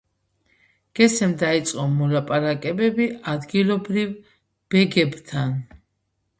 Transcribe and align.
გესემ 0.99 1.35
დაიწყო 1.43 1.85
მოლაპარაკებები 1.99 3.09
ადგილობრივ 3.35 4.19
ბეგებთან. 4.25 5.59